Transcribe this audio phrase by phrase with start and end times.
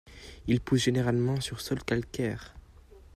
[0.47, 2.55] Il pousse généralement sur sol calcaire.